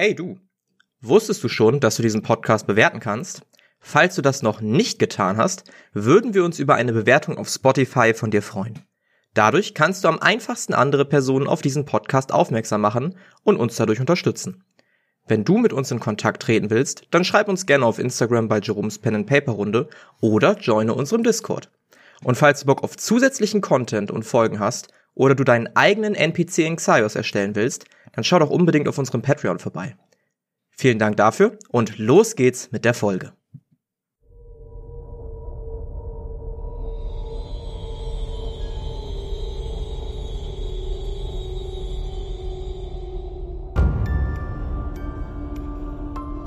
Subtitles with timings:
[0.00, 0.38] Hey du,
[1.00, 3.42] wusstest du schon, dass du diesen Podcast bewerten kannst?
[3.80, 8.14] Falls du das noch nicht getan hast, würden wir uns über eine Bewertung auf Spotify
[8.14, 8.78] von dir freuen.
[9.34, 13.98] Dadurch kannst du am einfachsten andere Personen auf diesen Podcast aufmerksam machen und uns dadurch
[13.98, 14.62] unterstützen.
[15.26, 18.60] Wenn du mit uns in Kontakt treten willst, dann schreib uns gerne auf Instagram bei
[18.60, 19.88] Jerome's Pen and Paper Runde
[20.20, 21.72] oder joine unserem Discord.
[22.22, 26.58] Und falls du Bock auf zusätzlichen Content und Folgen hast oder du deinen eigenen NPC
[26.58, 27.86] in Xaios erstellen willst,
[28.18, 29.96] dann schau doch unbedingt auf unserem Patreon vorbei.
[30.70, 33.32] Vielen Dank dafür und los geht's mit der Folge.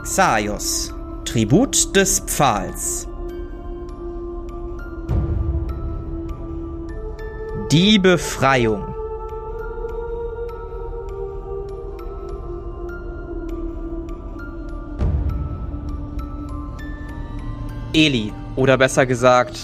[0.04, 3.08] Xaios, Tribut des Pfahls.
[7.72, 8.91] Die Befreiung.
[17.94, 19.58] Eli, oder besser gesagt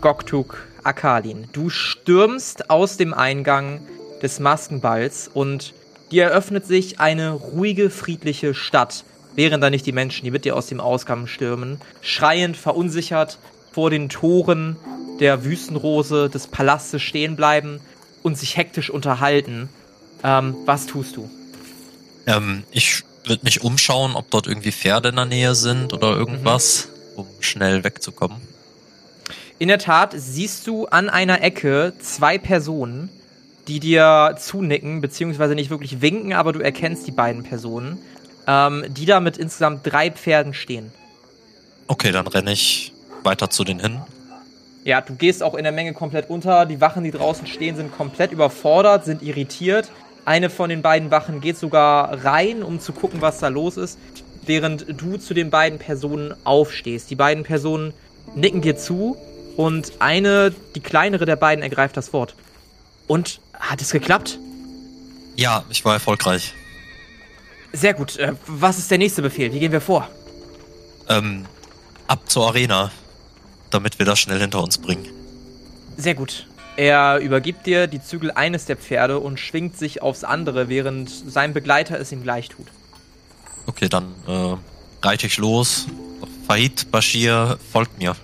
[0.00, 1.48] Goktuk Akalin.
[1.52, 3.80] Du stürmst aus dem Eingang
[4.22, 5.74] des Maskenballs und
[6.12, 10.54] dir eröffnet sich eine ruhige, friedliche Stadt, während da nicht die Menschen, die mit dir
[10.54, 13.38] aus dem Ausgang stürmen, schreiend, verunsichert
[13.72, 14.76] vor den Toren
[15.18, 17.80] der Wüstenrose des Palastes stehen bleiben
[18.22, 19.68] und sich hektisch unterhalten.
[20.22, 21.28] Ähm, was tust du?
[22.28, 26.86] Ähm, ich würde mich umschauen, ob dort irgendwie Pferde in der Nähe sind oder irgendwas.
[26.86, 28.38] Mhm um schnell wegzukommen.
[29.58, 33.08] In der Tat siehst du an einer Ecke zwei Personen,
[33.68, 37.98] die dir zunicken, beziehungsweise nicht wirklich winken, aber du erkennst die beiden Personen,
[38.46, 40.92] ähm, die da mit insgesamt drei Pferden stehen.
[41.86, 42.92] Okay, dann renne ich
[43.22, 44.00] weiter zu denen hin.
[44.84, 46.66] Ja, du gehst auch in der Menge komplett unter.
[46.66, 49.90] Die Wachen, die draußen stehen, sind komplett überfordert, sind irritiert.
[50.26, 53.98] Eine von den beiden Wachen geht sogar rein, um zu gucken, was da los ist
[54.46, 57.10] während du zu den beiden Personen aufstehst.
[57.10, 57.92] Die beiden Personen
[58.34, 59.16] nicken dir zu
[59.56, 62.34] und eine, die kleinere der beiden, ergreift das Wort.
[63.06, 64.38] Und hat es geklappt?
[65.36, 66.54] Ja, ich war erfolgreich.
[67.72, 68.16] Sehr gut.
[68.18, 69.52] Äh, was ist der nächste Befehl?
[69.52, 70.08] Wie gehen wir vor?
[71.08, 71.44] Ähm,
[72.06, 72.90] ab zur Arena,
[73.70, 75.06] damit wir das schnell hinter uns bringen.
[75.96, 76.46] Sehr gut.
[76.76, 81.52] Er übergibt dir die Zügel eines der Pferde und schwingt sich aufs andere, während sein
[81.52, 82.66] Begleiter es ihm gleich tut.
[83.66, 84.56] Okay, dann äh,
[85.06, 85.86] reite ich los.
[86.46, 88.16] Fahid Bashir folgt mir.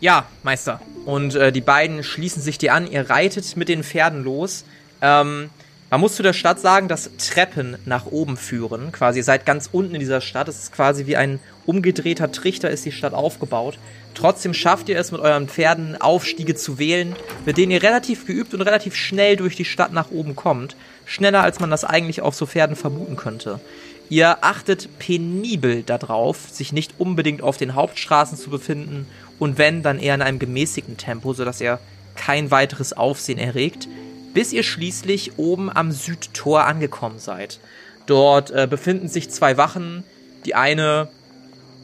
[0.00, 0.80] Ja, Meister.
[1.04, 2.90] Und äh, die beiden schließen sich dir an.
[2.90, 4.64] Ihr reitet mit den Pferden los.
[5.00, 5.50] Ähm,
[5.90, 8.90] man muss zu der Stadt sagen, dass Treppen nach oben führen.
[8.90, 10.48] Quasi, ihr seid ganz unten in dieser Stadt.
[10.48, 13.78] Es ist quasi wie ein umgedrehter Trichter ist die Stadt aufgebaut.
[14.14, 18.54] Trotzdem schafft ihr es mit euren Pferden Aufstiege zu wählen, mit denen ihr relativ geübt
[18.54, 20.76] und relativ schnell durch die Stadt nach oben kommt.
[21.04, 23.60] Schneller als man das eigentlich auf so Pferden vermuten könnte.
[24.08, 29.06] Ihr achtet penibel darauf, sich nicht unbedingt auf den Hauptstraßen zu befinden
[29.38, 31.80] und wenn, dann eher in einem gemäßigten Tempo, sodass ihr
[32.14, 33.88] kein weiteres Aufsehen erregt,
[34.34, 37.60] bis ihr schließlich oben am Südtor angekommen seid.
[38.06, 40.04] Dort äh, befinden sich zwei Wachen.
[40.44, 41.08] Die eine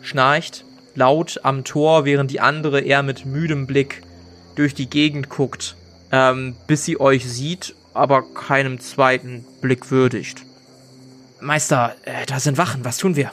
[0.02, 4.02] schnarcht laut am Tor, während die andere eher mit müdem Blick
[4.56, 5.76] durch die Gegend guckt,
[6.12, 10.42] ähm, bis sie euch sieht, aber keinem zweiten Blick würdigt.
[11.40, 13.30] Meister, äh, da sind Wachen, was tun wir?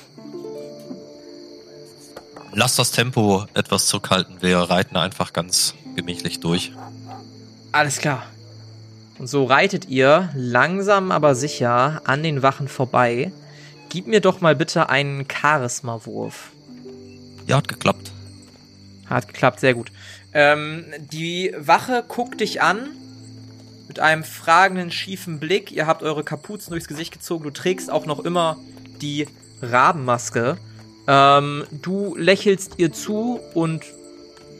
[2.54, 6.72] Lass das Tempo etwas zurückhalten, wir reiten einfach ganz gemächlich durch.
[7.72, 8.24] Alles klar.
[9.20, 13.32] Und so reitet ihr langsam aber sicher an den Wachen vorbei.
[13.90, 16.52] Gib mir doch mal bitte einen Charisma-Wurf.
[17.48, 18.12] Ja, hat geklappt.
[19.08, 19.92] Hat geklappt, sehr gut.
[20.34, 22.90] Ähm, die Wache guckt dich an
[23.88, 25.72] mit einem fragenden, schiefen Blick.
[25.72, 27.46] Ihr habt eure Kapuzen durchs Gesicht gezogen.
[27.46, 28.58] Du trägst auch noch immer
[29.02, 29.28] die
[29.62, 30.58] Rabenmaske.
[31.08, 33.86] Ähm, du lächelst ihr zu und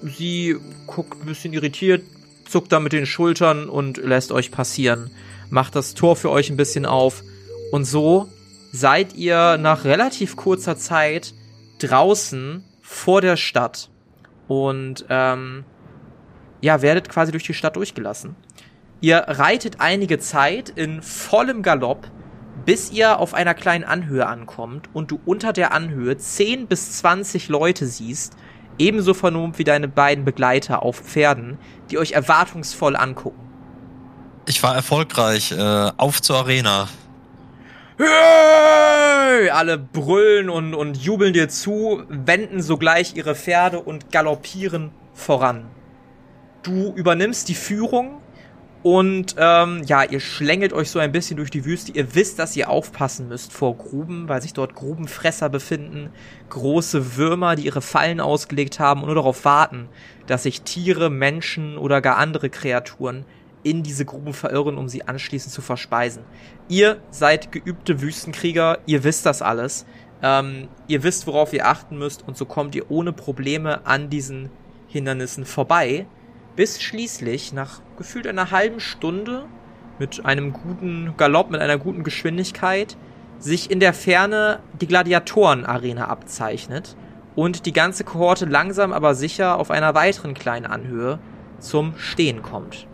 [0.02, 2.04] sie guckt ein bisschen irritiert,
[2.50, 5.12] zuckt dann mit den Schultern und lässt euch passieren.
[5.50, 7.24] Macht das Tor für euch ein bisschen auf.
[7.72, 8.30] Und so
[8.72, 11.34] seid ihr nach relativ kurzer Zeit
[11.80, 13.90] draußen vor der Stadt
[14.48, 15.66] und ähm,
[16.62, 18.36] ja, werdet quasi durch die Stadt durchgelassen.
[19.00, 22.10] Ihr reitet einige Zeit in vollem Galopp,
[22.66, 27.50] bis ihr auf einer kleinen Anhöhe ankommt und du unter der Anhöhe 10 bis 20
[27.50, 28.36] Leute siehst,
[28.78, 31.58] ebenso vernommt wie deine beiden Begleiter auf Pferden,
[31.90, 33.40] die euch erwartungsvoll angucken.
[34.46, 35.52] Ich war erfolgreich.
[35.52, 36.88] Äh, auf zur Arena.
[37.98, 39.50] Hey!
[39.50, 45.66] Alle brüllen und, und jubeln dir zu, wenden sogleich ihre Pferde und galoppieren voran.
[46.64, 48.22] Du übernimmst die Führung
[48.88, 51.92] Und ähm, ja, ihr schlängelt euch so ein bisschen durch die Wüste.
[51.92, 56.10] Ihr wisst, dass ihr aufpassen müsst vor Gruben, weil sich dort Grubenfresser befinden.
[56.48, 59.90] Große Würmer, die ihre Fallen ausgelegt haben und nur darauf warten,
[60.26, 63.26] dass sich Tiere, Menschen oder gar andere Kreaturen
[63.62, 66.24] in diese Gruben verirren, um sie anschließend zu verspeisen.
[66.70, 69.86] Ihr seid geübte Wüstenkrieger, ihr wisst das alles.
[70.24, 74.50] Ähm, ihr wisst, worauf ihr achten müsst und so kommt ihr ohne Probleme an diesen
[74.88, 76.06] Hindernissen vorbei
[76.58, 79.46] bis schließlich nach gefühlt einer halben Stunde
[80.00, 82.98] mit einem guten Galopp, mit einer guten Geschwindigkeit
[83.40, 86.98] sich in der Ferne die Gladiatorenarena abzeichnet
[87.36, 91.20] und die ganze Kohorte langsam aber sicher auf einer weiteren kleinen Anhöhe
[91.60, 92.88] zum Stehen kommt.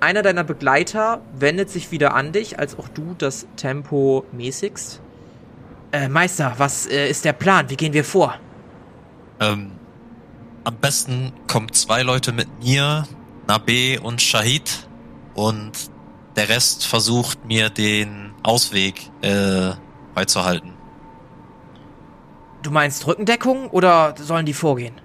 [0.00, 5.00] Einer deiner Begleiter wendet sich wieder an dich, als auch du das Tempo mäßigst.
[5.92, 7.70] Äh, Meister, was äh, ist der Plan?
[7.70, 8.34] Wie gehen wir vor?
[9.40, 9.75] Ähm,
[10.66, 13.06] am besten kommen zwei Leute mit mir,
[13.46, 14.88] Nabe und Shahid,
[15.34, 15.72] und
[16.34, 19.70] der Rest versucht mir den Ausweg äh,
[20.14, 20.72] beizuhalten.
[22.62, 25.00] Du meinst Rückendeckung oder sollen die vorgehen?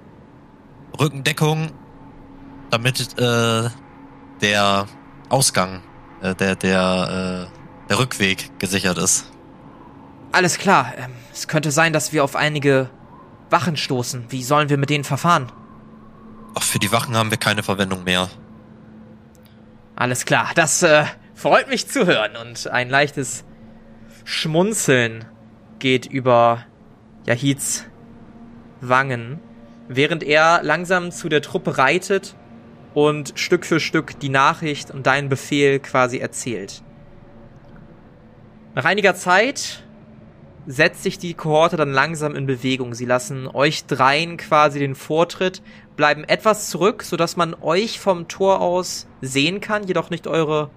[1.00, 1.70] Rückendeckung,
[2.72, 3.70] damit äh,
[4.42, 4.88] der
[5.30, 5.84] Ausgang,
[6.22, 9.32] äh, der der äh, der Rückweg gesichert ist.
[10.32, 10.94] Alles klar.
[10.98, 12.90] Ähm, es könnte sein, dass wir auf einige
[13.52, 14.26] Wachen stoßen.
[14.30, 15.52] Wie sollen wir mit denen verfahren?
[16.56, 18.30] Ach, für die Wachen haben wir keine Verwendung mehr.
[19.96, 21.06] Alles klar, das äh,
[21.36, 23.44] freut mich zu hören und ein leichtes
[24.24, 25.26] Schmunzeln
[25.80, 26.66] geht über
[27.26, 27.86] Yahids
[28.80, 29.40] Wangen,
[29.88, 32.36] während er langsam zu der Truppe reitet
[32.94, 36.82] und Stück für Stück die Nachricht und deinen Befehl quasi erzählt.
[38.74, 39.84] Nach einiger Zeit
[40.68, 42.94] setzt sich die Kohorte dann langsam in Bewegung.
[42.94, 45.62] Sie lassen euch dreien quasi den Vortritt,
[45.96, 50.70] bleiben etwas zurück, sodass man euch vom Tor aus sehen kann, jedoch nicht eure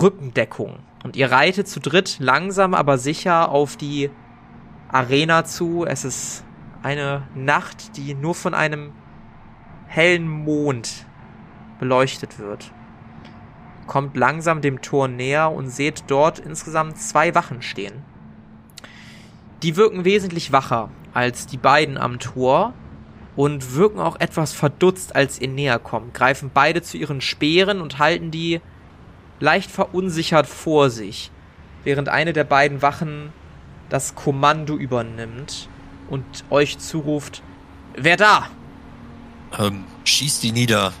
[0.00, 0.78] Rückendeckung.
[1.04, 4.10] Und ihr reitet zu dritt langsam aber sicher auf die
[4.90, 5.84] Arena zu.
[5.86, 6.44] Es ist
[6.82, 8.92] eine Nacht, die nur von einem
[9.86, 11.06] hellen Mond
[11.78, 12.72] beleuchtet wird.
[13.86, 18.02] Kommt langsam dem Tor näher und seht dort insgesamt zwei Wachen stehen.
[19.62, 22.74] Die wirken wesentlich wacher als die beiden am Tor
[23.34, 26.14] und wirken auch etwas verdutzt, als ihr näher kommt.
[26.14, 28.60] Greifen beide zu ihren Speeren und halten die
[29.40, 31.30] leicht verunsichert vor sich,
[31.84, 33.32] während eine der beiden Wachen
[33.88, 35.68] das Kommando übernimmt
[36.10, 37.42] und euch zuruft,
[37.96, 38.48] wer da?
[39.58, 40.92] Ähm, schießt die nieder.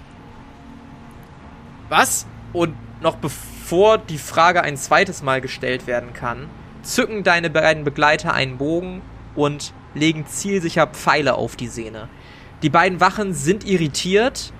[1.88, 2.26] Was?
[2.52, 6.48] Und noch bevor die Frage ein zweites Mal gestellt werden kann,
[6.88, 9.02] zücken deine beiden Begleiter einen Bogen
[9.34, 12.08] und legen zielsicher Pfeile auf die Sehne.
[12.62, 14.52] Die beiden Wachen sind irritiert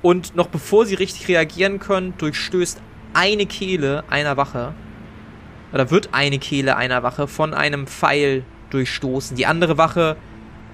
[0.00, 2.80] und noch bevor sie richtig reagieren können, durchstößt
[3.14, 4.74] eine Kehle einer Wache
[5.72, 9.36] oder wird eine Kehle einer Wache von einem Pfeil durchstoßen.
[9.36, 10.16] Die andere Wache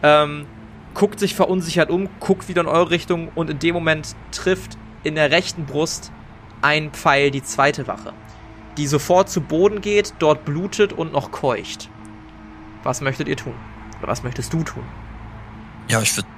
[0.02, 0.46] ähm,
[0.93, 5.14] guckt sich verunsichert um, guckt wieder in eure Richtung und in dem Moment trifft in
[5.14, 6.12] der rechten Brust
[6.61, 8.12] ein Pfeil die zweite Wache
[8.78, 11.90] die sofort zu Boden geht, dort blutet und noch keucht.
[12.84, 13.54] Was möchtet ihr tun?
[13.98, 14.84] Oder was möchtest du tun?
[15.88, 16.28] Ja, ich würde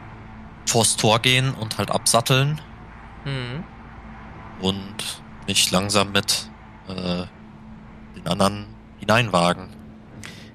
[0.66, 2.60] vors Tor gehen und halt absatteln.
[3.24, 3.64] Mhm.
[4.60, 6.50] Und mich langsam mit
[6.88, 7.24] äh,
[8.16, 8.66] den anderen
[8.98, 9.68] hineinwagen.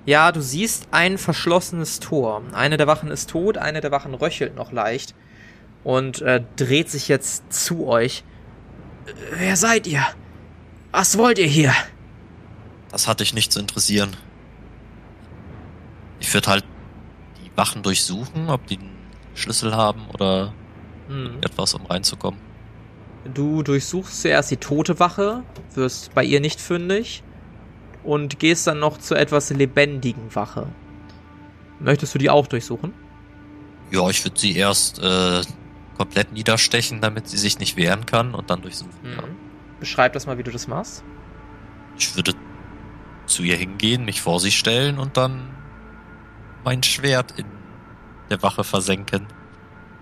[0.05, 2.43] Ja, du siehst ein verschlossenes Tor.
[2.53, 5.15] Eine der Wachen ist tot, eine der Wachen röchelt noch leicht
[5.83, 8.23] und äh, dreht sich jetzt zu euch.
[9.33, 10.05] Wer seid ihr?
[10.95, 11.73] Was wollt ihr hier?
[12.89, 14.15] Das hat dich nicht zu interessieren.
[16.21, 16.63] Ich würde halt
[17.43, 18.95] die Wachen durchsuchen, ob die einen
[19.33, 20.53] Schlüssel haben oder
[21.09, 21.39] hm.
[21.41, 22.39] etwas, um reinzukommen.
[23.33, 27.23] Du durchsuchst zuerst die tote Wache, wirst bei ihr nicht fündig
[28.05, 30.69] und gehst dann noch zur etwas lebendigen Wache.
[31.81, 32.93] Möchtest du die auch durchsuchen?
[33.91, 35.41] Ja, ich würde sie erst äh,
[35.97, 38.93] komplett niederstechen, damit sie sich nicht wehren kann und dann durchsuchen.
[39.03, 39.44] Mhm.
[39.85, 41.03] Beschreib das mal, wie du das machst.
[41.95, 42.33] Ich würde
[43.27, 45.47] zu ihr hingehen, mich vor sie stellen und dann
[46.63, 47.45] mein Schwert in
[48.31, 49.27] der Wache versenken.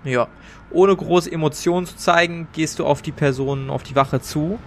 [0.06, 0.30] Ja.
[0.72, 4.58] Ohne große Emotionen zu zeigen, gehst du auf die Person, auf die Wache zu.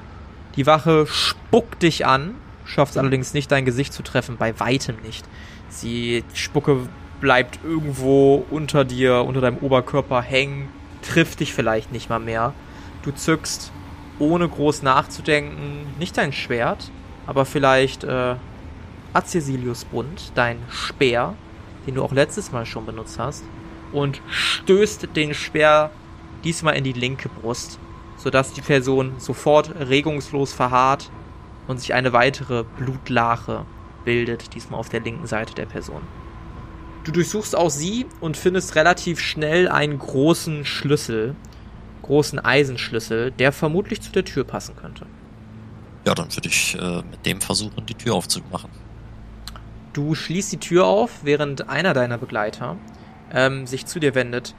[0.54, 2.35] Die Wache spuckt dich an,
[2.66, 5.25] schafft allerdings nicht, dein Gesicht zu treffen, bei weitem nicht.
[5.70, 6.90] Sie, die Spucke
[7.23, 10.68] bleibt irgendwo unter dir, unter deinem Oberkörper hängen,
[11.00, 12.52] trifft dich vielleicht nicht mal mehr.
[13.02, 13.73] Du zückst
[14.18, 16.90] ohne groß nachzudenken, nicht dein Schwert,
[17.26, 18.37] aber vielleicht äh,
[19.12, 21.35] Acesilius Bund, dein Speer,
[21.87, 23.44] den du auch letztes Mal schon benutzt hast,
[23.92, 25.90] und stößt den Speer
[26.44, 27.78] diesmal in die linke Brust.
[28.16, 31.11] sodass die Person sofort regungslos verharrt
[31.66, 33.64] und sich eine weitere Blutlache
[34.04, 36.00] bildet, diesmal auf der linken Seite der Person.
[37.04, 41.37] Du durchsuchst auch sie und findest relativ schnell einen großen Schlüssel,
[42.06, 45.06] großen Eisenschlüssel, der vermutlich zu der Tür passen könnte.
[46.06, 48.70] Ja, dann würde ich äh, mit dem versuchen, die Tür aufzumachen.
[49.92, 52.76] Du schließt die Tür auf, während einer deiner Begleiter
[53.32, 54.54] ähm, sich zu dir wendet.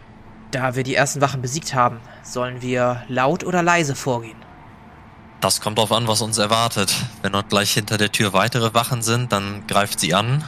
[0.51, 4.37] Da wir die ersten Wachen besiegt haben, sollen wir laut oder leise vorgehen?
[5.39, 6.93] Das kommt darauf an, was uns erwartet.
[7.21, 10.43] Wenn dort gleich hinter der Tür weitere Wachen sind, dann greift sie an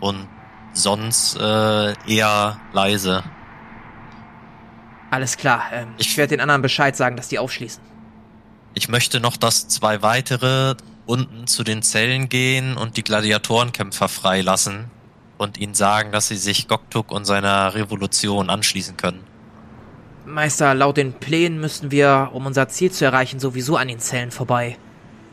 [0.00, 0.28] und
[0.74, 3.24] sonst äh, eher leise.
[5.10, 5.64] Alles klar.
[5.72, 7.82] Ähm, ich, ich werde den anderen Bescheid sagen, dass die aufschließen.
[8.74, 10.74] Ich möchte noch, dass zwei weitere
[11.06, 14.90] unten zu den Zellen gehen und die Gladiatorenkämpfer freilassen
[15.38, 19.24] und ihnen sagen, dass sie sich Goktuk und seiner Revolution anschließen können.
[20.24, 24.32] Meister, laut den Plänen müssten wir, um unser Ziel zu erreichen, sowieso an den Zellen
[24.32, 24.76] vorbei.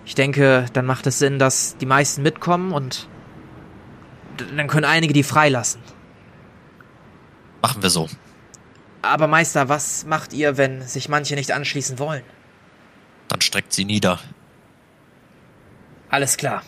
[0.05, 3.07] Ich denke, dann macht es Sinn, dass die meisten mitkommen und
[4.55, 5.81] dann können einige die freilassen.
[7.61, 8.07] Machen wir so.
[9.03, 12.23] Aber Meister, was macht ihr, wenn sich manche nicht anschließen wollen?
[13.27, 14.17] Dann streckt sie nieder.
[16.09, 16.63] Alles klar.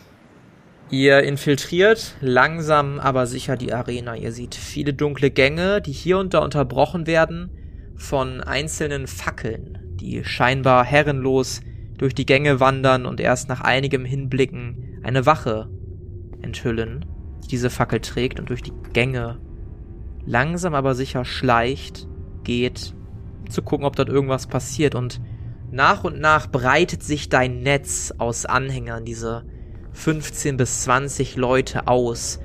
[0.90, 4.16] Ihr infiltriert langsam aber sicher die Arena.
[4.16, 7.52] Ihr seht viele dunkle Gänge, die hier und da unterbrochen werden
[7.96, 11.62] von einzelnen Fackeln, die scheinbar herrenlos
[11.98, 15.70] durch die Gänge wandern und erst nach einigem Hinblicken eine Wache
[16.42, 17.06] enthüllen,
[17.46, 19.40] die diese Fackel trägt und durch die Gänge
[20.26, 22.08] langsam aber sicher schleicht,
[22.46, 22.94] geht,
[23.50, 25.20] zu gucken, ob dort irgendwas passiert und
[25.72, 29.44] nach und nach breitet sich dein Netz aus Anhängern, diese
[29.92, 32.40] 15 bis 20 Leute aus.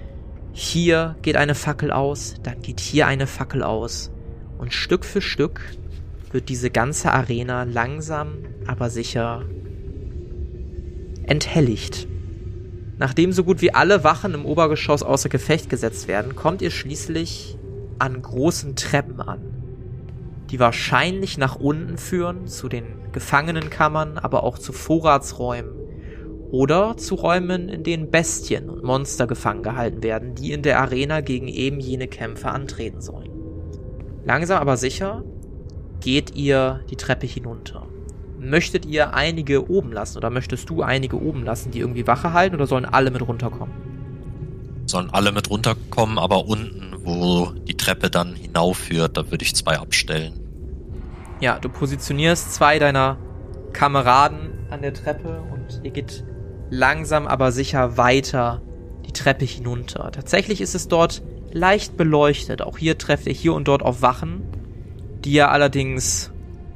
[0.52, 4.10] Hier geht eine Fackel aus, dann geht hier eine Fackel aus.
[4.58, 5.60] Und Stück für Stück
[6.32, 9.44] wird diese ganze Arena langsam, aber sicher
[11.24, 12.08] enthelligt.
[12.98, 17.56] Nachdem so gut wie alle Wachen im Obergeschoss außer Gefecht gesetzt werden, kommt ihr schließlich
[17.98, 19.40] an großen Treppen an,
[20.50, 25.72] die wahrscheinlich nach unten führen zu den Gefangenenkammern, aber auch zu Vorratsräumen
[26.50, 31.20] oder zu Räumen, in denen Bestien und Monster gefangen gehalten werden, die in der Arena
[31.20, 33.30] gegen eben jene Kämpfe antreten sollen.
[34.24, 35.24] Langsam aber sicher
[36.00, 37.86] geht ihr die Treppe hinunter.
[38.38, 42.56] Möchtet ihr einige oben lassen oder möchtest du einige oben lassen, die irgendwie Wache halten
[42.56, 43.74] oder sollen alle mit runterkommen?
[44.86, 49.78] Sollen alle mit runterkommen, aber unten, wo die Treppe dann hinaufführt, da würde ich zwei
[49.78, 50.39] abstellen.
[51.40, 53.16] Ja, du positionierst zwei deiner
[53.72, 56.24] Kameraden an der Treppe und ihr geht
[56.68, 58.62] langsam aber sicher weiter
[59.06, 60.10] die Treppe hinunter.
[60.12, 62.62] Tatsächlich ist es dort leicht beleuchtet.
[62.62, 64.42] Auch hier trefft ihr hier und dort auf Wachen,
[65.24, 66.30] die ihr allerdings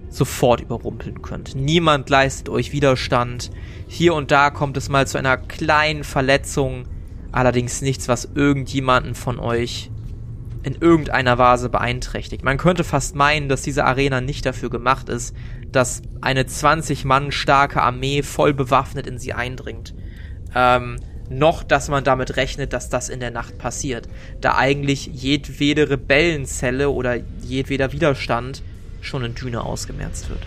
[0.08, 1.54] sofort überrumpeln könnt.
[1.54, 3.50] Niemand leistet euch Widerstand.
[3.86, 6.84] Hier und da kommt es mal zu einer kleinen Verletzung,
[7.32, 9.90] allerdings nichts, was irgendjemanden von euch
[10.64, 12.42] in irgendeiner Weise beeinträchtigt.
[12.42, 15.36] Man könnte fast meinen, dass diese Arena nicht dafür gemacht ist,
[15.70, 19.94] dass eine 20 Mann starke Armee voll bewaffnet in sie eindringt.
[20.54, 20.96] Ähm,
[21.28, 24.08] noch, dass man damit rechnet, dass das in der Nacht passiert,
[24.40, 28.62] da eigentlich jedwede Rebellenzelle oder jedweder Widerstand
[29.00, 30.42] schon in Düne ausgemerzt wird.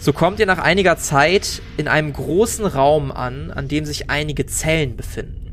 [0.00, 4.46] So kommt ihr nach einiger Zeit in einem großen Raum an, an dem sich einige
[4.46, 5.47] Zellen befinden.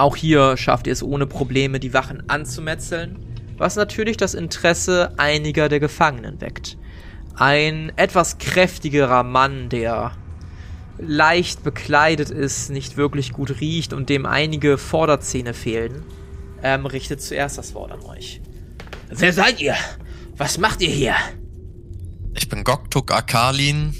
[0.00, 3.18] Auch hier schafft ihr es ohne Probleme, die Wachen anzumetzeln,
[3.58, 6.78] was natürlich das Interesse einiger der Gefangenen weckt.
[7.34, 10.12] Ein etwas kräftigerer Mann, der
[10.96, 16.02] leicht bekleidet ist, nicht wirklich gut riecht und dem einige Vorderzähne fehlen,
[16.62, 18.40] ähm, richtet zuerst das Wort an euch.
[19.10, 19.74] Wer seid ihr?
[20.38, 21.14] Was macht ihr hier?
[22.34, 23.94] Ich bin Goktuk Akalin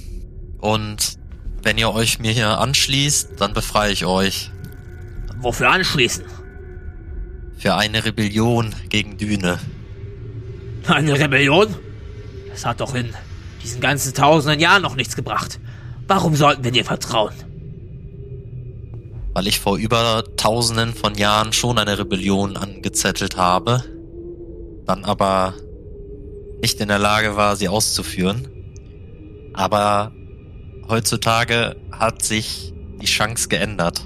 [0.63, 1.19] und
[1.63, 4.51] wenn ihr euch mir hier anschließt, dann befreie ich euch.
[5.41, 6.25] Wofür anschließen?
[7.57, 9.59] Für eine Rebellion gegen Düne.
[10.87, 11.75] Eine Rebellion?
[12.51, 13.15] Das hat doch in
[13.63, 15.59] diesen ganzen tausenden Jahren noch nichts gebracht.
[16.07, 17.35] Warum sollten wir dir vertrauen?
[19.33, 23.85] Weil ich vor über tausenden von Jahren schon eine Rebellion angezettelt habe,
[24.87, 25.55] dann aber
[26.61, 28.49] nicht in der Lage war, sie auszuführen.
[29.55, 30.13] Aber
[30.89, 34.03] heutzutage hat sich die Chance geändert.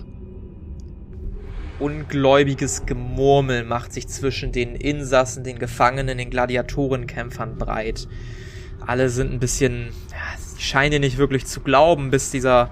[1.85, 8.09] Ungläubiges Gemurmel macht sich zwischen den Insassen, den Gefangenen, den Gladiatorenkämpfern breit.
[8.81, 10.17] Alle sind ein bisschen ja,
[10.59, 12.71] scheine nicht wirklich zu glauben, bis dieser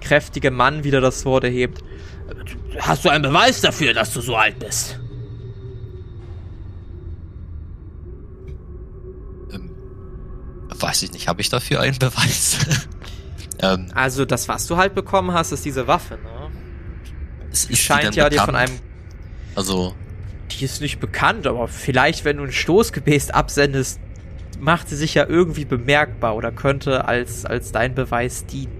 [0.00, 1.84] kräftige Mann wieder das Wort erhebt.
[2.78, 4.98] Hast du einen Beweis dafür, dass du so alt bist?
[9.52, 9.70] Ähm,
[10.70, 12.60] weiß ich nicht, habe ich dafür einen Beweis?
[13.58, 16.33] ähm, also das, was du halt bekommen hast, ist diese Waffe, ne?
[17.54, 18.32] Es ist scheint ja bekannt?
[18.32, 18.80] dir von einem.
[19.54, 19.94] Also.
[20.50, 24.00] Die ist nicht bekannt, aber vielleicht, wenn du ein Stoßgebet absendest,
[24.58, 28.72] macht sie sich ja irgendwie bemerkbar oder könnte als, als dein Beweis dienen.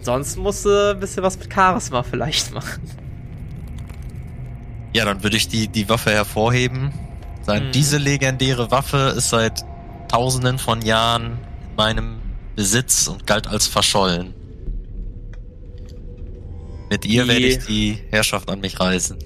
[0.00, 2.82] Sonst musst du ein bisschen was mit Charisma vielleicht machen.
[4.92, 6.92] Ja, dann würde ich die, die Waffe hervorheben.
[7.42, 7.72] Sagen, hm.
[7.72, 9.64] diese legendäre Waffe ist seit
[10.08, 12.20] tausenden von Jahren in meinem
[12.54, 14.35] Besitz und galt als verschollen.
[16.90, 19.18] Mit ihr die, werde ich die Herrschaft an mich reißen.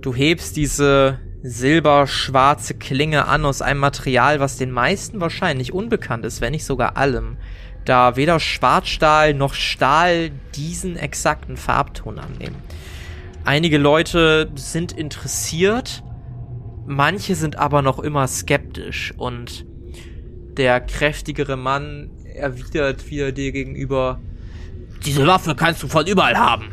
[0.00, 6.40] Du hebst diese silberschwarze Klinge an aus einem Material, was den meisten wahrscheinlich unbekannt ist,
[6.40, 7.38] wenn nicht sogar allem,
[7.84, 12.56] da weder Schwarzstahl noch Stahl diesen exakten Farbton annehmen.
[13.44, 16.02] Einige Leute sind interessiert,
[16.86, 19.64] manche sind aber noch immer skeptisch und
[20.56, 24.20] der kräftigere Mann erwidert wieder dir gegenüber,
[25.06, 26.68] diese Waffe kannst du von überall haben.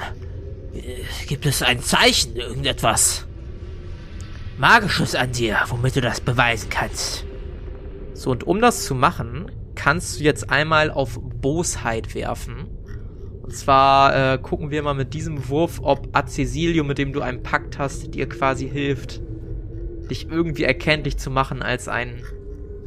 [1.28, 3.26] Gibt es ein Zeichen, irgendetwas?
[4.58, 7.26] Magisches an dir, womit du das beweisen kannst.
[8.14, 12.68] So, und um das zu machen, kannst du jetzt einmal auf Bosheit werfen.
[13.44, 17.44] Und zwar äh, gucken wir mal mit diesem Wurf, ob Acesilio, mit dem du einen
[17.44, 19.22] Pakt hast, dir quasi hilft,
[20.10, 22.24] dich irgendwie erkenntlich zu machen als ein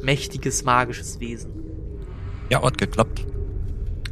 [0.01, 1.51] mächtiges, magisches Wesen.
[2.49, 3.25] Ja, hat geklappt.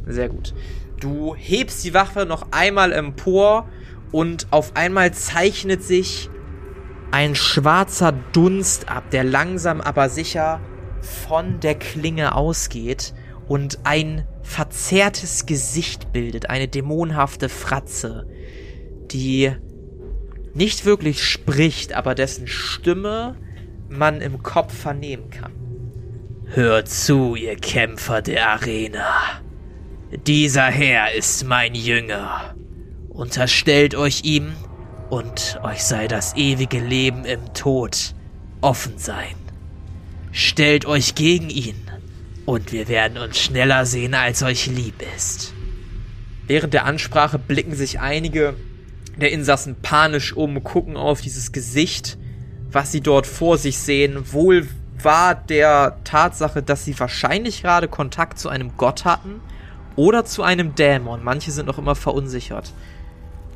[0.06, 0.54] Sehr gut.
[1.00, 3.68] Du hebst die Waffe noch einmal empor
[4.12, 6.28] und auf einmal zeichnet sich
[7.10, 10.60] ein schwarzer Dunst ab, der langsam aber sicher
[11.00, 13.14] von der Klinge ausgeht
[13.48, 18.28] und ein verzerrtes Gesicht bildet, eine dämonhafte Fratze,
[19.10, 19.52] die
[20.54, 23.36] nicht wirklich spricht, aber dessen Stimme
[23.88, 25.52] man im Kopf vernehmen kann.
[26.46, 29.39] Hört zu, ihr Kämpfer der Arena.
[30.12, 32.56] Dieser Herr ist mein Jünger.
[33.10, 34.54] Unterstellt euch ihm
[35.08, 38.16] und euch sei das ewige Leben im Tod
[38.60, 39.36] offen sein.
[40.32, 41.80] Stellt euch gegen ihn
[42.44, 45.54] und wir werden uns schneller sehen, als euch lieb ist.
[46.48, 48.56] Während der Ansprache blicken sich einige
[49.16, 52.18] der Insassen panisch um, gucken auf dieses Gesicht,
[52.68, 54.66] was sie dort vor sich sehen, wohl
[55.00, 59.40] war der Tatsache, dass sie wahrscheinlich gerade Kontakt zu einem Gott hatten
[59.96, 61.22] oder zu einem Dämon.
[61.22, 62.72] Manche sind noch immer verunsichert.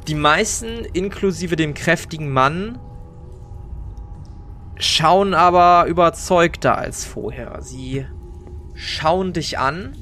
[0.08, 2.78] Die meisten, inklusive dem kräftigen Mann,
[4.76, 7.62] schauen aber überzeugter als vorher.
[7.62, 8.06] Sie
[8.74, 9.96] schauen dich an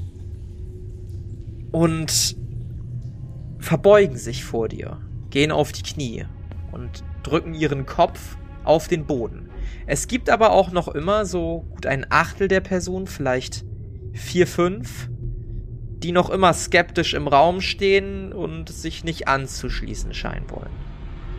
[1.71, 2.37] und
[3.59, 4.99] verbeugen sich vor dir,
[5.31, 6.27] gehen auf die Knie
[6.73, 9.51] und drücken ihren Kopf auf den Boden.
[9.87, 13.65] Es gibt aber auch noch immer so gut ein Achtel der Personen, vielleicht
[14.13, 15.09] vier, fünf,
[16.03, 20.71] die noch immer skeptisch im Raum stehen und sich nicht anzuschließen scheinen wollen.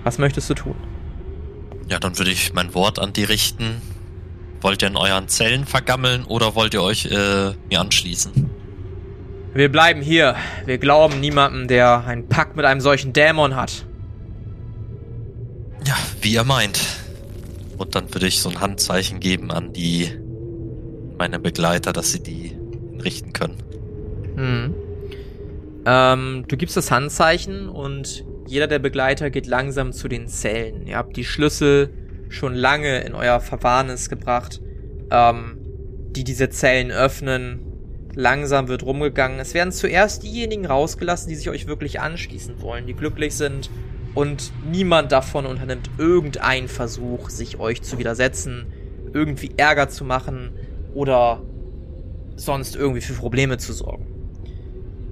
[0.04, 0.76] Was möchtest du tun?
[1.90, 3.82] Ja, dann würde ich mein Wort an die richten.
[4.62, 8.50] Wollt ihr in euren Zellen vergammeln oder wollt ihr euch äh, mir anschließen?
[9.54, 10.36] Wir bleiben hier.
[10.66, 13.86] Wir glauben niemandem, der einen Pakt mit einem solchen Dämon hat.
[15.86, 16.80] Ja, wie ihr meint.
[17.78, 20.10] Und dann würde ich so ein Handzeichen geben an die
[21.18, 22.58] meine Begleiter, dass sie die
[23.04, 23.58] richten können.
[24.36, 24.74] Hm.
[25.86, 30.88] Ähm, du gibst das Handzeichen und jeder der Begleiter geht langsam zu den Zellen.
[30.88, 31.90] Ihr habt die Schlüssel
[32.30, 34.62] schon lange in euer Verwahrnis gebracht,
[35.12, 35.58] ähm,
[36.12, 37.60] die diese Zellen öffnen.
[38.16, 39.40] Langsam wird rumgegangen.
[39.40, 43.70] Es werden zuerst diejenigen rausgelassen, die sich euch wirklich anschließen wollen, die glücklich sind
[44.14, 48.68] und niemand davon unternimmt irgendeinen Versuch, sich euch zu widersetzen,
[49.14, 50.52] irgendwie Ärger zu machen
[50.94, 51.42] oder
[52.36, 54.13] sonst irgendwie für Probleme zu sorgen.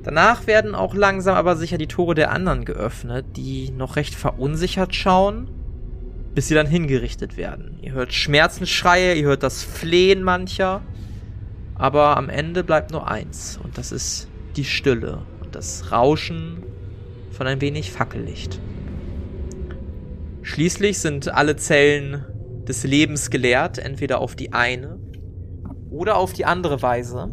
[0.04, 4.96] Danach werden auch langsam aber sicher die Tore der anderen geöffnet, die noch recht verunsichert
[4.96, 5.48] schauen,
[6.34, 7.78] bis sie dann hingerichtet werden.
[7.82, 10.82] Ihr hört Schmerzensschreie, ihr hört das Flehen mancher,
[11.76, 16.64] aber am Ende bleibt nur eins, und das ist die Stille und das Rauschen
[17.32, 18.60] von ein wenig Fackellicht.
[20.42, 22.26] Schließlich sind alle Zellen
[22.68, 25.00] des Lebens geleert, entweder auf die eine
[25.92, 27.30] oder auf die andere Weise,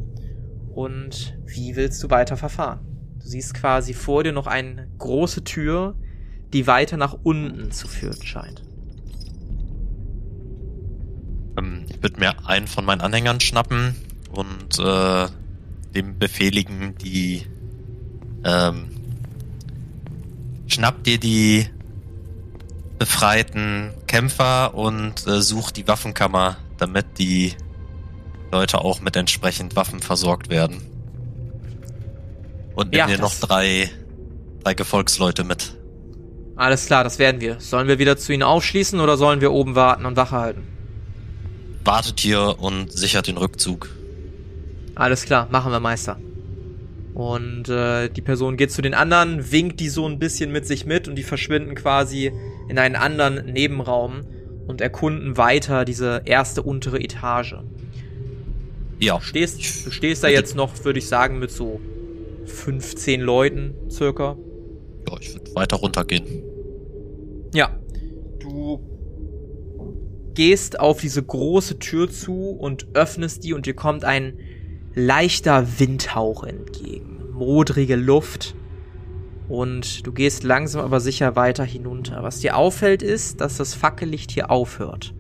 [0.79, 2.79] und wie willst du weiter verfahren?
[3.21, 5.97] Du siehst quasi vor dir noch eine große Tür,
[6.53, 8.63] die weiter nach unten zu führen scheint.
[11.59, 13.97] Ähm, ich würde mir einen von meinen Anhängern schnappen
[14.31, 15.27] und äh,
[15.97, 17.45] dem befehligen, die
[18.45, 18.87] ähm,
[20.69, 21.67] schnapp dir die
[23.01, 27.57] befreiten Kämpfer und äh, such die Waffenkammer, damit die
[28.53, 30.81] Leute auch mit entsprechend Waffen versorgt werden.
[32.75, 33.91] Und nimm Ja, dir noch drei,
[34.63, 35.75] drei Gefolgsleute mit.
[36.57, 37.61] Alles klar, das werden wir.
[37.61, 40.63] Sollen wir wieder zu ihnen aufschließen oder sollen wir oben warten und Wache halten?
[41.85, 43.91] Wartet hier und sichert den Rückzug.
[44.95, 46.19] Alles klar, machen wir Meister.
[47.15, 50.87] Und äh, die Person geht zu den anderen, winkt die so ein bisschen mit sich
[50.87, 52.33] mit und die verschwinden quasi
[52.69, 54.21] in einen anderen Nebenraum
[54.67, 57.57] und erkunden weiter diese erste untere Etage.
[58.99, 61.81] Ja, Du stehst, du stehst da jetzt noch, würde ich sagen, mit so
[62.47, 64.37] 15 Leuten circa.
[65.09, 66.43] ja ich würde weiter runtergehen.
[67.55, 67.79] Ja.
[68.41, 68.81] Du
[70.35, 74.39] gehst auf diese große Tür zu und öffnest die und dir kommt ein
[74.95, 77.31] leichter Windhauch entgegen.
[77.33, 78.55] Modrige Luft.
[79.49, 82.23] Und du gehst langsam aber sicher weiter hinunter.
[82.23, 85.15] Was dir auffällt ist, dass das Fackellicht hier aufhört.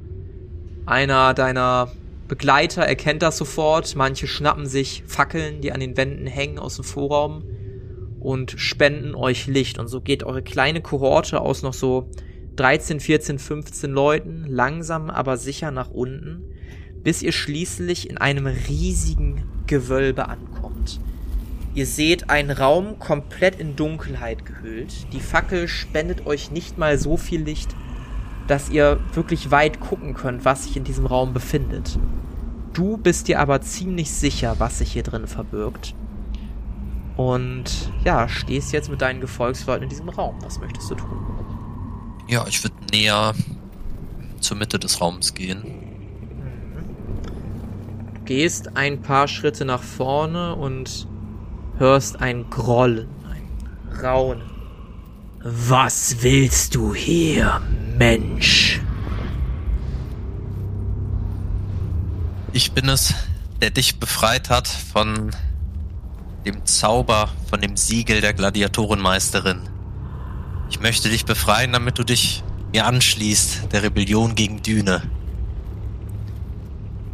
[0.85, 1.91] Einer deiner
[2.29, 3.97] Begleiter erkennt das sofort.
[3.97, 7.43] Manche schnappen sich Fackeln, die an den Wänden hängen aus dem Vorraum
[8.21, 9.79] und spenden euch Licht.
[9.79, 12.11] Und so geht eure kleine Kohorte aus noch so
[12.57, 16.45] 13, 14, 15 Leuten langsam aber sicher nach unten,
[17.03, 21.01] bis ihr schließlich in einem riesigen Gewölbe ankommt.
[21.75, 25.13] Ihr seht einen Raum komplett in Dunkelheit gehüllt.
[25.13, 27.77] Die Fackel spendet euch nicht mal so viel Licht,
[28.49, 31.99] dass ihr wirklich weit gucken könnt, was sich in diesem Raum befindet.
[32.73, 35.95] Du bist dir aber ziemlich sicher, was sich hier drin verbirgt.
[37.17, 40.37] Und ja, stehst jetzt mit deinen Gefolgsleuten in diesem Raum.
[40.43, 41.19] Was möchtest du tun?
[42.29, 43.35] Ja, ich würde näher
[44.41, 45.63] zur Mitte des Raums gehen.
[48.15, 51.09] Du gehst ein paar Schritte nach vorne und
[51.79, 54.43] hörst ein Grollen, ein Raunen.
[55.43, 57.61] Was willst du hier,
[57.99, 58.81] Mensch?
[62.53, 63.13] Ich bin es,
[63.61, 65.33] der dich befreit hat von
[66.47, 69.63] dem Zauber, von dem Siegel der Gladiatorenmeisterin.
[70.71, 75.03] Ich möchte dich befreien, damit du dich mir anschließt, der Rebellion gegen Düne.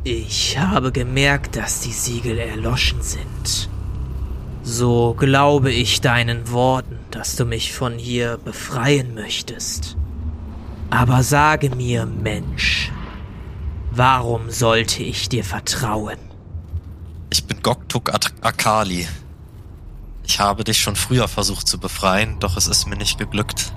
[0.03, 3.70] Ich habe gemerkt, dass die Siegel erloschen sind.
[4.62, 9.97] So glaube ich deinen Worten, dass du mich von hier befreien möchtest.
[10.95, 12.93] Aber sage mir, Mensch,
[13.91, 16.19] warum sollte ich dir vertrauen?
[17.31, 19.09] Ich bin Goktuk Akali.
[20.23, 23.73] Ich habe dich schon früher versucht zu befreien, doch es ist mir nicht geglückt.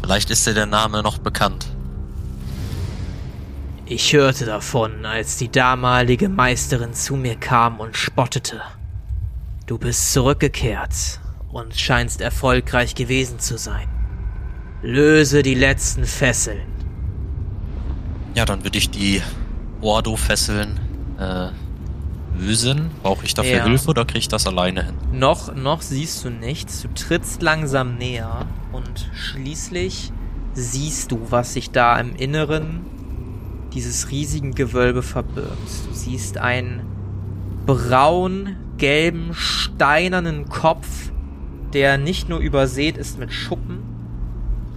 [0.00, 1.68] Vielleicht ist dir der Name noch bekannt.
[3.86, 8.62] Ich hörte davon, als die damalige Meisterin zu mir kam und spottete.
[9.68, 11.20] Du bist zurückgekehrt
[11.52, 13.91] und scheinst erfolgreich gewesen zu sein.
[14.82, 16.60] Löse die letzten Fesseln.
[18.34, 19.22] Ja, dann würde ich die
[19.80, 20.80] Ordo-Fesseln
[21.18, 21.48] äh,
[22.38, 22.90] lösen.
[23.02, 23.64] Brauche ich dafür Ja.
[23.64, 24.94] Hilfe oder kriege ich das alleine hin?
[25.12, 26.82] Noch, noch siehst du nichts.
[26.82, 30.12] Du trittst langsam näher und schließlich
[30.54, 32.80] siehst du, was sich da im Inneren
[33.74, 35.48] dieses riesigen Gewölbe verbirgt.
[35.88, 36.82] Du siehst einen
[37.66, 41.12] braun-gelben, steinernen Kopf,
[41.72, 43.78] der nicht nur übersät ist mit Schuppen,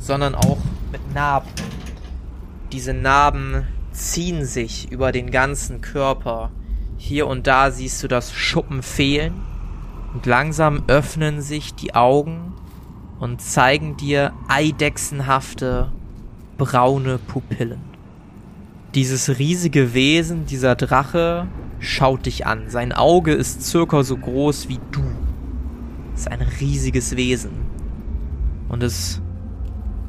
[0.06, 0.60] sondern auch
[0.92, 1.50] mit Narben.
[2.72, 6.52] Diese Narben ziehen sich über den ganzen Körper.
[6.98, 9.34] Hier und da siehst du das Schuppen fehlen
[10.14, 12.54] und langsam öffnen sich die Augen
[13.20, 15.92] und zeigen dir eidechsenhafte
[16.60, 17.82] braune Pupillen.
[18.94, 21.48] Dieses riesige Wesen, dieser Drache,
[21.80, 22.70] schaut dich an.
[22.70, 25.04] Sein Auge ist circa so groß wie du.
[26.14, 27.66] ist ein riesiges Wesen.
[28.70, 29.22] Und es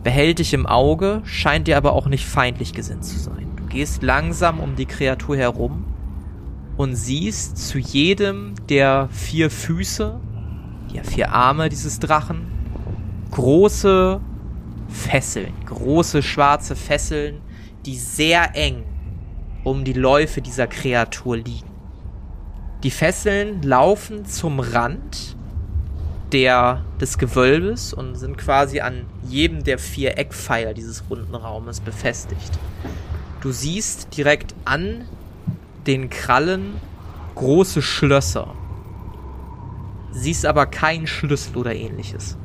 [0.06, 3.50] behält dich im Auge, scheint dir aber auch nicht feindlich gesinnt zu sein.
[3.56, 5.84] Du gehst langsam um die Kreatur herum
[6.76, 10.20] und siehst zu jedem der vier Füße,
[10.94, 12.46] ja vier Arme dieses Drachen,
[13.32, 14.20] große
[14.86, 17.40] Fesseln, große schwarze Fesseln,
[17.84, 18.84] die sehr eng
[19.64, 21.72] um die Läufe dieser Kreatur liegen.
[22.84, 25.36] Die Fesseln laufen zum Rand
[26.36, 32.58] der, des Gewölbes und sind quasi an jedem der vier Eckpfeiler dieses runden Raumes befestigt.
[33.40, 35.06] Du siehst direkt an
[35.86, 36.74] den Krallen
[37.36, 38.54] große Schlösser.
[40.12, 42.36] Siehst aber keinen Schlüssel oder ähnliches.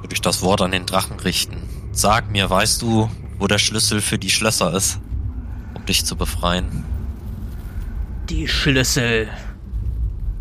[0.00, 1.58] Würde ich das Wort an den Drachen richten.
[1.92, 4.98] Sag mir, weißt du, wo der Schlüssel für die Schlösser ist,
[5.74, 6.84] um dich zu befreien?
[8.30, 9.28] Die Schlüssel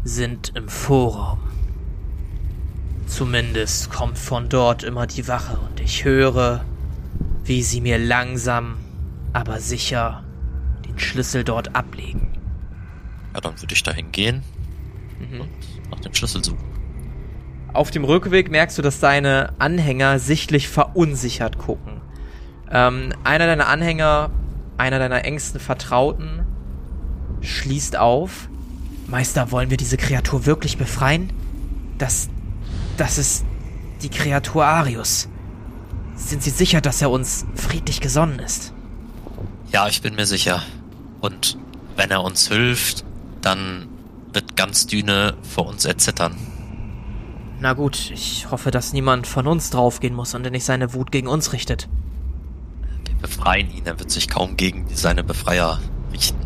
[0.06, 1.47] sind im Vorraum.
[3.08, 6.64] Zumindest kommt von dort immer die Wache und ich höre,
[7.44, 8.78] wie sie mir langsam,
[9.34, 10.24] aber sicher
[10.86, 12.34] den Schlüssel dort ablegen.
[13.34, 14.44] Ja, dann würde ich dahin gehen
[15.20, 15.42] mhm.
[15.42, 15.50] und
[15.92, 16.64] nach dem Schlüssel suchen.
[17.74, 22.02] Auf dem Rückweg merkst du, dass deine Anhänger sichtlich verunsichert gucken.
[22.70, 24.32] Ähm, einer deiner Anhänger,
[24.78, 26.46] einer deiner engsten Vertrauten,
[27.42, 28.50] schließt auf.
[29.08, 31.32] Meister, wollen wir diese Kreatur wirklich befreien?
[31.98, 32.30] Das,
[32.98, 33.46] das ist
[34.02, 35.30] die Kreatur Arius.
[36.16, 38.74] Sind Sie sicher, dass er uns friedlich gesonnen ist?
[39.72, 40.64] Ja, ich bin mir sicher.
[41.22, 41.58] Und
[41.96, 43.06] wenn er uns hilft,
[43.42, 43.88] dann
[44.34, 46.36] wird ganz Düne vor uns erzittern.
[47.60, 51.12] Na gut, ich hoffe, dass niemand von uns draufgehen muss und er nicht seine Wut
[51.12, 51.90] gegen uns richtet.
[53.06, 55.80] Wir befreien ihn, er wird sich kaum gegen seine Befreier
[56.14, 56.38] richten.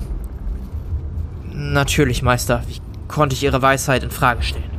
[1.52, 2.64] Natürlich, Meister.
[2.68, 4.71] Wie konnte ich Ihre Weisheit in Frage stellen?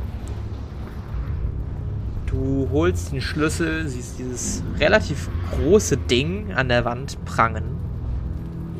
[2.33, 7.63] Du holst den Schlüssel, siehst dieses relativ große Ding an der Wand prangen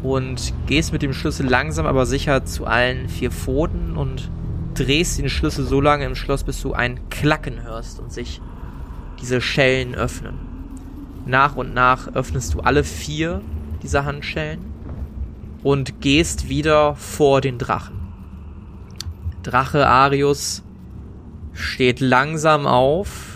[0.01, 4.29] und gehst mit dem Schlüssel langsam aber sicher zu allen vier Pfoten und
[4.73, 8.41] drehst den Schlüssel so lange im Schloss, bis du ein Klacken hörst und sich
[9.21, 10.33] diese Schellen öffnen.
[11.27, 13.41] Nach und nach öffnest du alle vier
[13.83, 14.59] dieser Handschellen
[15.61, 17.99] und gehst wieder vor den Drachen.
[19.43, 20.63] Drache Arius
[21.53, 23.32] steht langsam auf,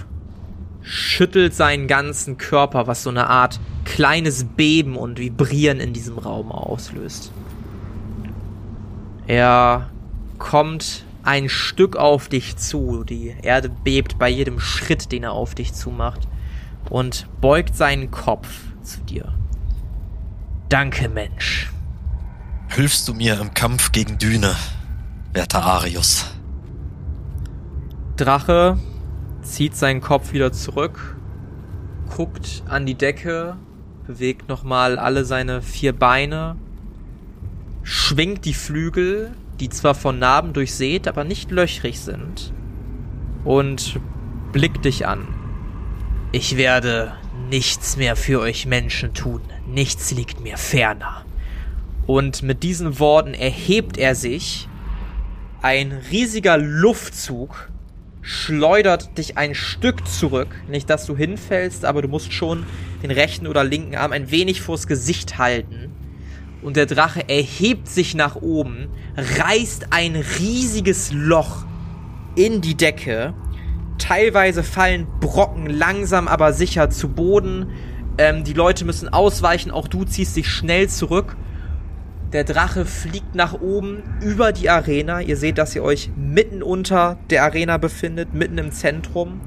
[0.88, 6.52] schüttelt seinen ganzen Körper, was so eine Art kleines Beben und Vibrieren in diesem Raum
[6.52, 7.32] auslöst.
[9.28, 9.90] Er
[10.38, 13.04] kommt ein Stück auf dich zu.
[13.04, 16.28] Die Erde bebt bei jedem Schritt, den er auf dich zumacht.
[16.90, 18.48] Und beugt seinen Kopf
[18.82, 19.34] zu dir.
[20.70, 21.70] Danke, Mensch.
[22.70, 24.56] Hilfst du mir im Kampf gegen Düne,
[25.34, 26.28] werter Arius?
[28.16, 28.78] Drache
[29.42, 31.18] zieht seinen Kopf wieder zurück,
[32.16, 33.58] guckt an die Decke,
[34.06, 36.56] bewegt nochmal alle seine vier Beine,
[37.84, 42.54] schwingt die Flügel die zwar von Narben durchsät, aber nicht löchrig sind.
[43.44, 44.00] Und
[44.52, 45.28] blickt dich an.
[46.32, 47.14] Ich werde
[47.50, 49.42] nichts mehr für euch Menschen tun.
[49.68, 51.24] Nichts liegt mir ferner.
[52.06, 54.68] Und mit diesen Worten erhebt er sich.
[55.62, 57.70] Ein riesiger Luftzug
[58.28, 60.50] schleudert dich ein Stück zurück.
[60.68, 62.66] Nicht, dass du hinfällst, aber du musst schon
[63.02, 65.94] den rechten oder linken Arm ein wenig vors Gesicht halten
[66.62, 71.66] und der Drache erhebt sich nach oben, reißt ein riesiges Loch
[72.36, 73.34] in die Decke.
[73.98, 77.72] Teilweise fallen Brocken langsam aber sicher zu Boden.
[78.18, 81.38] Ähm, die Leute müssen ausweichen, auch du ziehst dich schnell zurück.
[82.34, 85.22] Der Drache fliegt nach oben über die Arena.
[85.22, 89.40] Ihr seht, dass ihr euch mitten unter der Arena befindet, mitten im Zentrum.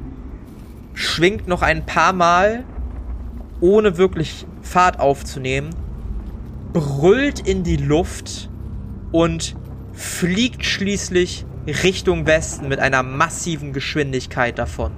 [0.94, 2.64] Schwingt noch ein paar Mal,
[3.60, 5.70] ohne wirklich Fahrt aufzunehmen
[6.72, 8.48] brüllt in die Luft
[9.12, 9.56] und
[9.92, 14.92] fliegt schließlich Richtung Westen mit einer massiven Geschwindigkeit davon,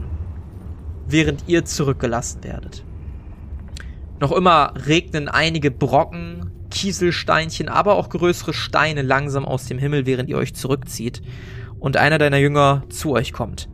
[1.07, 2.85] während ihr zurückgelassen werdet.
[4.21, 10.29] Noch immer regnen einige Brocken, Kieselsteinchen, aber auch größere Steine langsam aus dem Himmel, während
[10.29, 11.23] ihr euch zurückzieht
[11.79, 13.69] und einer deiner Jünger zu euch kommt.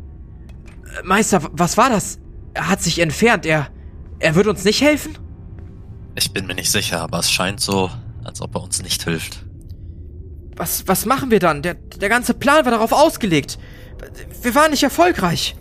[0.84, 2.18] Äh, Meister, was war das?
[2.54, 3.68] Er hat sich entfernt, er,
[4.18, 5.16] er wird uns nicht helfen?
[6.16, 7.90] Ich bin mir nicht sicher, aber es scheint so,
[8.24, 9.44] als ob er uns nicht hilft.
[10.56, 11.62] Was, was machen wir dann?
[11.62, 13.58] Der, der ganze Plan war darauf ausgelegt.
[14.42, 15.54] Wir waren nicht erfolgreich.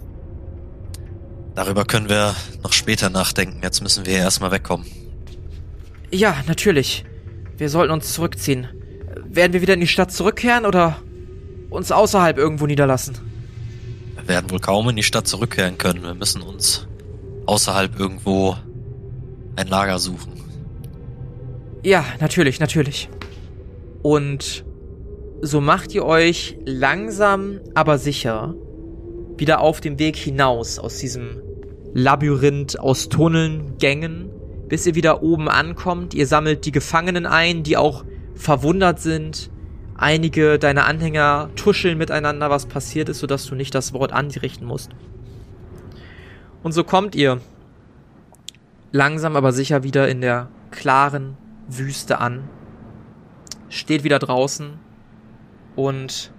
[1.54, 3.60] Darüber können wir noch später nachdenken.
[3.62, 4.88] Jetzt müssen wir erstmal wegkommen.
[6.12, 7.06] Ja, natürlich.
[7.58, 8.68] Wir sollten uns zurückziehen.
[9.26, 11.02] Werden wir wieder in die Stadt zurückkehren oder
[11.70, 13.18] uns außerhalb irgendwo niederlassen?
[14.16, 16.04] Wir werden wohl kaum in die Stadt zurückkehren können.
[16.04, 16.88] Wir müssen uns
[17.46, 18.56] außerhalb irgendwo
[19.56, 20.34] ein Lager suchen.
[21.84, 23.10] Ja, natürlich, natürlich.
[24.04, 24.66] Und
[25.42, 28.56] so macht ihr euch langsam, aber sicher
[29.38, 31.42] wieder auf dem Weg hinaus aus diesem
[31.94, 34.30] Labyrinth aus Tunneln, Gängen,
[34.70, 36.14] bis ihr wieder oben ankommt.
[36.14, 38.04] Ihr sammelt die Gefangenen ein, die auch
[38.36, 39.50] verwundert sind.
[39.96, 44.92] Einige deiner Anhänger tuscheln miteinander, was passiert ist, sodass du nicht das Wort anrichten musst.
[46.64, 47.42] Und so kommt ihr
[48.92, 52.48] langsam aber sicher wieder in der klaren Wüste an,
[53.70, 54.74] steht wieder draußen
[55.76, 56.32] und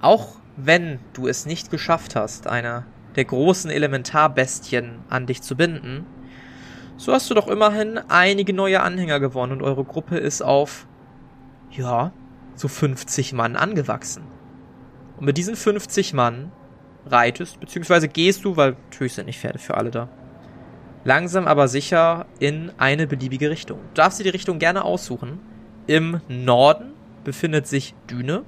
[0.00, 2.84] auch wenn du es nicht geschafft hast, eine
[3.16, 6.06] der großen Elementarbestien an dich zu binden,
[6.98, 10.86] so hast du doch immerhin einige neue Anhänger gewonnen und eure Gruppe ist auf,
[11.70, 12.12] ja,
[12.56, 14.24] so 50 Mann angewachsen.
[15.16, 16.50] Und mit diesen 50 Mann
[17.06, 20.08] reitest, beziehungsweise gehst du, weil natürlich sind nicht Pferde für alle da,
[21.04, 23.78] langsam aber sicher in eine beliebige Richtung.
[23.78, 25.38] Du darfst dir die Richtung gerne aussuchen.
[25.86, 28.44] Im Norden befindet sich Düne.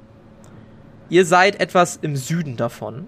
[1.08, 3.06] Ihr seid etwas im Süden davon.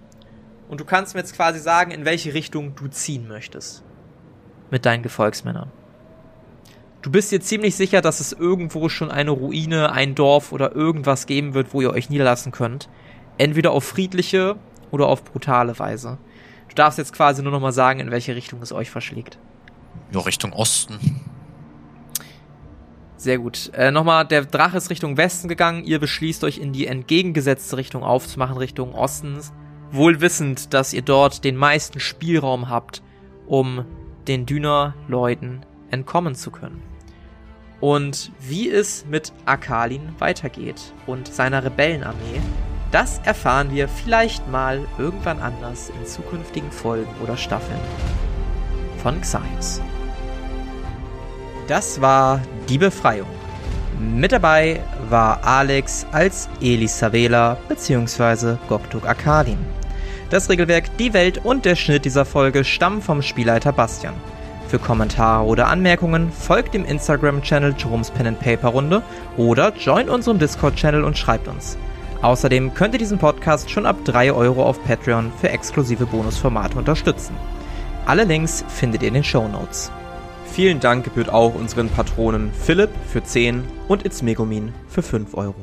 [0.68, 3.84] Und du kannst mir jetzt quasi sagen, in welche Richtung du ziehen möchtest.
[4.72, 5.70] Mit deinen Gefolgsmännern.
[7.02, 11.26] Du bist dir ziemlich sicher, dass es irgendwo schon eine Ruine, ein Dorf oder irgendwas
[11.26, 12.88] geben wird, wo ihr euch niederlassen könnt.
[13.36, 14.56] Entweder auf friedliche
[14.90, 16.16] oder auf brutale Weise.
[16.70, 19.36] Du darfst jetzt quasi nur noch mal sagen, in welche Richtung es euch verschlägt.
[20.10, 21.20] Ja, Richtung Osten.
[23.18, 23.70] Sehr gut.
[23.74, 25.84] Äh, nochmal, der Drache ist Richtung Westen gegangen.
[25.84, 29.52] Ihr beschließt euch in die entgegengesetzte Richtung aufzumachen, Richtung Ostens.
[29.90, 33.02] Wohl wissend, dass ihr dort den meisten Spielraum habt,
[33.46, 33.84] um
[34.28, 36.82] den Düner-Leuten entkommen zu können
[37.82, 42.40] und wie es mit Akalin weitergeht und seiner Rebellenarmee,
[42.92, 47.80] das erfahren wir vielleicht mal irgendwann anders in zukünftigen Folgen oder Staffeln
[49.02, 49.80] von Xaios.
[51.66, 53.28] Das war die Befreiung.
[53.98, 58.58] Mit dabei war Alex als Elisavela bzw.
[58.68, 59.58] Goktuk Akalin.
[60.32, 64.14] Das Regelwerk, die Welt und der Schnitt dieser Folge stammen vom Spielleiter Bastian.
[64.66, 69.02] Für Kommentare oder Anmerkungen folgt dem Instagram-Channel Jerome's Pen and Paper Runde
[69.36, 71.76] oder joint unserem Discord-Channel und schreibt uns.
[72.22, 77.36] Außerdem könnt ihr diesen Podcast schon ab 3 Euro auf Patreon für exklusive Bonusformate unterstützen.
[78.06, 79.92] Alle Links findet ihr in den Show Notes.
[80.46, 85.56] Vielen Dank gebührt auch unseren Patronen Philipp für 10 und It's Megumin für 5 Euro.